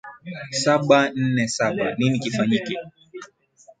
saba 0.61 0.99
nne 1.21 1.47
saba 1.57 1.85
nini 1.97 2.17
kifanyike 2.23 2.75